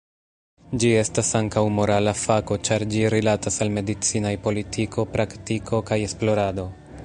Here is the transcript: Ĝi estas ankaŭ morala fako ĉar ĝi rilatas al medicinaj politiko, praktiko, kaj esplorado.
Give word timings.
Ĝi 0.83 0.87
estas 1.01 1.27
ankaŭ 1.39 1.61
morala 1.79 2.13
fako 2.21 2.57
ĉar 2.69 2.85
ĝi 2.95 3.03
rilatas 3.15 3.61
al 3.67 3.73
medicinaj 3.77 4.33
politiko, 4.49 5.07
praktiko, 5.17 5.85
kaj 5.91 6.03
esplorado. 6.09 6.69